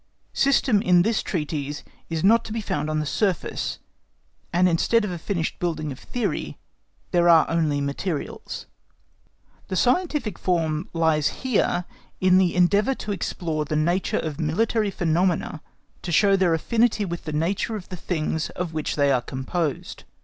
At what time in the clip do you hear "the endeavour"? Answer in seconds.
12.39-12.95